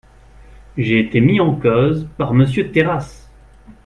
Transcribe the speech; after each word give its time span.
J’ai 0.77 0.99
été 0.99 1.21
mis 1.21 1.39
en 1.39 1.53
cause 1.55 2.07
par 2.17 2.33
Monsieur 2.33 2.71
Terrasse. 2.71 3.29